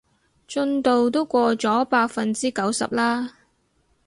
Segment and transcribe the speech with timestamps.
[0.47, 3.35] 進度都過咗百分之九十啦